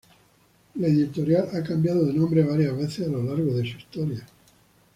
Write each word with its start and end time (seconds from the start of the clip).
La 0.79 0.87
editorial 0.87 1.49
ha 1.53 1.61
cambiado 1.61 2.03
de 2.03 2.13
nombre 2.13 2.41
varias 2.43 2.75
veces 2.75 3.05
a 3.07 3.11
lo 3.11 3.21
largo 3.21 3.53
de 3.55 3.71
su 3.71 3.77
historia. 3.77 4.25